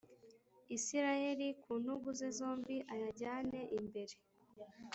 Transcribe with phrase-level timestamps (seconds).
[0.75, 4.15] Isirayeli ku ntugu ze zombi ayajyane imbere